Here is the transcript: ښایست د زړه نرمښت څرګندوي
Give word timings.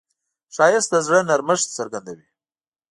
ښایست 0.55 0.89
د 0.91 0.95
زړه 1.05 1.19
نرمښت 1.29 1.67
څرګندوي 1.77 2.27